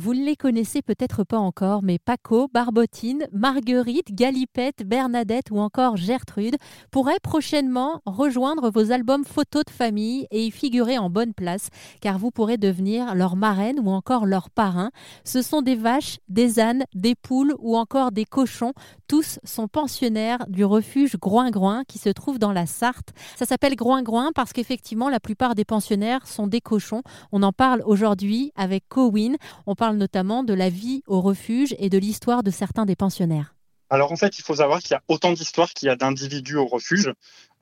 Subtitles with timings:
[0.00, 5.96] Vous ne les connaissez peut-être pas encore, mais Paco, Barbotine, Marguerite, Galipette, Bernadette ou encore
[5.96, 6.54] Gertrude
[6.92, 11.70] pourraient prochainement rejoindre vos albums photos de famille et y figurer en bonne place,
[12.00, 14.92] car vous pourrez devenir leur marraine ou encore leur parrain.
[15.24, 18.74] Ce sont des vaches, des ânes, des poules ou encore des cochons.
[19.08, 23.12] Tous sont pensionnaires du refuge Groin-Groin qui se trouve dans la Sarthe.
[23.34, 27.02] Ça s'appelle Groin-Groin parce qu'effectivement, la plupart des pensionnaires sont des cochons.
[27.32, 29.34] On en parle aujourd'hui avec Cowin.
[29.66, 33.54] On parle notamment de la vie au refuge et de l'histoire de certains des pensionnaires.
[33.90, 36.56] Alors en fait, il faut savoir qu'il y a autant d'histoires qu'il y a d'individus
[36.56, 37.10] au refuge.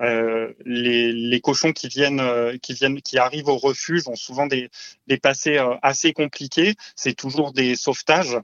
[0.02, 4.68] Euh, les, cochons qui viennent, euh, qui viennent, qui arrivent au refuge ont souvent des,
[5.06, 6.74] des passés euh, assez compliqués.
[6.96, 8.36] C'est toujours des sauvetages.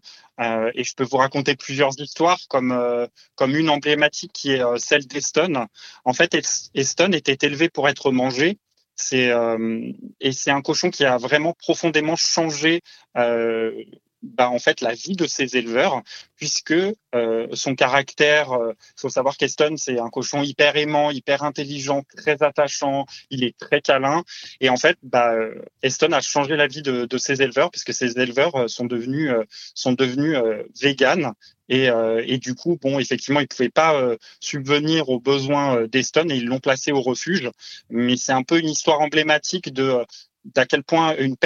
[0.75, 2.73] et je peux vous raconter plusieurs histoires, comme
[3.35, 5.67] comme une emblématique qui est celle d'Eston.
[6.05, 6.35] En fait,
[6.75, 8.59] Eston était élevé pour être mangé.
[8.95, 9.33] C'est
[10.21, 12.83] et c'est un cochon qui a vraiment profondément changé
[14.23, 16.03] bah, en fait la vie de ses éleveurs,
[16.37, 21.43] puisque euh, son caractère, il euh, faut savoir qu'Eston c'est un cochon hyper aimant, hyper
[21.43, 24.23] intelligent, très attachant, il est très câlin,
[24.61, 25.35] et en fait, bah,
[25.83, 29.33] Eston a changé la vie de, de ses éleveurs, puisque ses éleveurs euh, sont devenus
[29.75, 30.37] sont devenus
[30.81, 31.33] véganes
[31.69, 31.89] et,
[32.25, 36.59] et, du coup, bon, effectivement, ils pouvaient pas subvenir aux besoins d'Eston et ils l'ont
[36.59, 37.51] placé au refuge.
[37.91, 40.05] Mais c'est un peu une histoire emblématique de
[40.45, 41.37] d'à quel point une,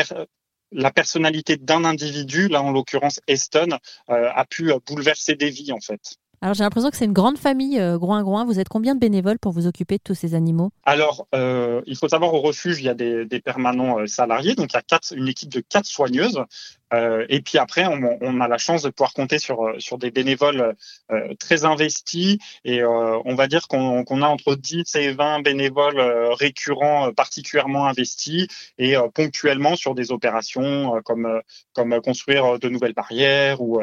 [0.72, 3.78] la personnalité d'un individu, là en l'occurrence Eston,
[4.10, 6.16] euh, a pu euh, bouleverser des vies en fait.
[6.42, 8.44] Alors j'ai l'impression que c'est une grande famille euh, Groin-Groin.
[8.44, 10.70] Vous êtes combien de bénévoles pour vous occuper de tous ces animaux?
[10.84, 14.72] Alors euh, il faut savoir au refuge il y a des, permanents euh, salariés, donc
[14.72, 16.40] il y a quatre, une équipe de quatre soigneuses.
[16.94, 20.76] Euh, et puis après on, a la chance de pouvoir compter sur sur des bénévoles
[21.40, 26.00] très investis et on va dire qu'on qu'on a entre 10 et 20 bénévoles
[26.38, 28.46] récurrents particulièrement investis
[28.78, 31.40] et ponctuellement sur des opérations comme
[31.72, 33.80] comme construire de nouvelles barrières ou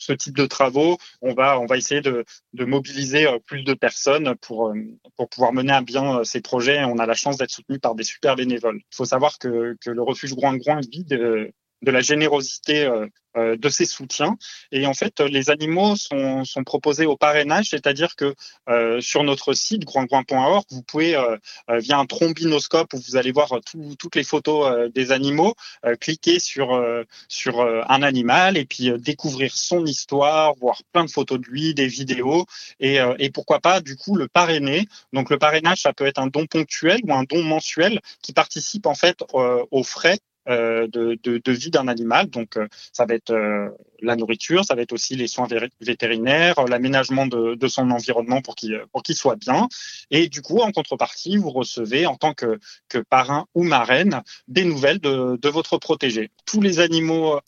[0.00, 4.34] ce type de travaux, on va, on va essayer de, mobiliser euh, plus de personnes
[4.36, 4.74] pour, euh,
[5.16, 6.82] pour pouvoir mener à bien euh, ces projets.
[6.84, 8.78] On a la chance d'être soutenu par des super bénévoles.
[8.78, 11.52] Il faut savoir que, que le refuge Groin-Groin vit de,
[11.82, 14.36] de la générosité euh, euh, de ses soutiens.
[14.72, 18.34] Et en fait, les animaux sont, sont proposés au parrainage, c'est-à-dire que
[18.68, 21.16] euh, sur notre site groingroin.org, vous pouvez,
[21.68, 23.52] via un trombinoscope où vous allez voir
[23.98, 25.54] toutes les photos des animaux,
[26.00, 26.82] cliquer sur,
[27.28, 31.86] sur un animal et puis découvrir son histoire, voir plein de photos de lui, des
[31.86, 32.46] vidéos,
[32.80, 34.86] et, et pourquoi pas, du coup, le parrainer.
[35.12, 38.86] Donc le parrainage, ça peut être un don ponctuel ou un don mensuel qui participe
[38.86, 42.30] en fait aux frais euh, de, vie d'un animal.
[42.30, 43.68] Donc, euh, ça va être euh,
[44.00, 45.46] la nourriture, ça va être aussi les soins
[45.82, 49.68] vétérinaires, l'aménagement de, son environnement pour qu'il soit bien.
[50.10, 52.58] Et du coup, en contrepartie, vous recevez en tant que,
[53.10, 56.30] parrain ou marraine des nouvelles de, de votre protégé.
[56.46, 57.38] Tous les animaux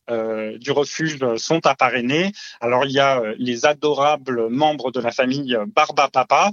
[0.59, 2.32] du refuge sont à parrainer.
[2.60, 6.50] Alors, il y a les adorables membres de la famille Barba Papa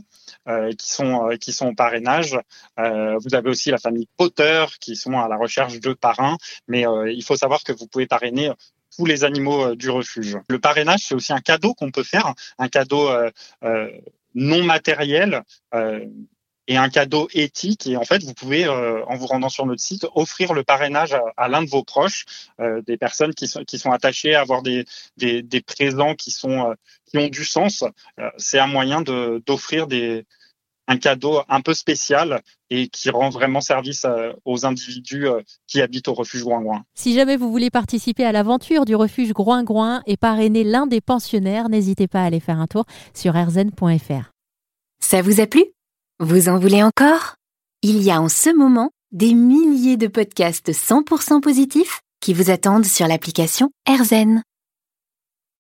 [0.78, 2.40] qui sont qui sont au parrainage.
[2.78, 6.29] vous avez aussi la famille Potter qui sont à la recherche de parrains
[6.68, 8.52] mais euh, il faut savoir que vous pouvez parrainer
[8.96, 10.38] tous les animaux euh, du refuge.
[10.50, 13.92] Le parrainage, c'est aussi un cadeau qu'on peut faire, un cadeau euh,
[14.36, 15.44] non matériel
[16.68, 17.88] et un cadeau éthique.
[17.88, 21.48] Et en fait, vous pouvez, en vous rendant sur notre site, offrir le parrainage à,
[21.48, 22.26] l'un de vos proches,
[22.86, 24.86] des personnes qui sont, attachées à avoir des
[25.66, 26.76] présents qui, sont,
[27.08, 27.84] qui ont du sens.
[28.38, 30.28] c'est un moyen d'offrir des,
[30.90, 32.42] un cadeau un peu spécial
[32.72, 36.84] et qui rend vraiment service euh, aux individus euh, qui habitent au refuge Groin-Groin.
[36.96, 41.70] Si jamais vous voulez participer à l'aventure du refuge Groin-Groin et parrainer l'un des pensionnaires,
[41.70, 44.32] n'hésitez pas à aller faire un tour sur rzn.fr.
[45.00, 45.64] Ça vous a plu?
[46.20, 47.36] Vous en voulez encore?
[47.84, 52.86] Il y a en ce moment des milliers de podcasts 100% positifs qui vous attendent
[52.86, 54.42] sur l'application RZN.